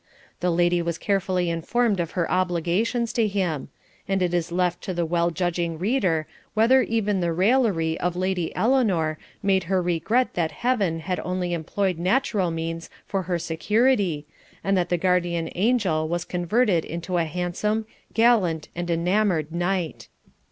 The 0.39 0.49
lady 0.49 0.81
was 0.81 0.97
carefully 0.97 1.51
informed 1.51 1.99
of 1.99 2.13
her 2.17 2.27
obligations 2.31 3.13
to 3.13 3.27
him; 3.27 3.69
and 4.07 4.23
it 4.23 4.33
is 4.33 4.51
left 4.51 4.81
to 4.85 4.95
the 4.95 5.05
well 5.05 5.29
judging 5.29 5.77
reader 5.77 6.25
whether 6.55 6.81
even 6.81 7.19
the 7.19 7.31
raillery 7.31 7.99
of 7.99 8.15
Lady 8.15 8.51
Eleanor 8.55 9.19
made 9.43 9.65
her 9.65 9.79
regret 9.79 10.33
that 10.33 10.51
Heaven 10.53 11.01
had 11.01 11.19
only 11.19 11.53
employed 11.53 11.99
natural 11.99 12.49
means 12.49 12.89
for 13.05 13.21
her 13.21 13.37
security, 13.37 14.25
and 14.63 14.75
that 14.75 14.89
the 14.89 14.97
guardian 14.97 15.51
angel 15.53 16.07
was 16.09 16.25
converted 16.25 16.83
into 16.83 17.17
a 17.17 17.25
handsome, 17.25 17.85
gallant, 18.11 18.69
and 18.75 18.89
enamoured 18.89 19.51
knight. 19.51 20.07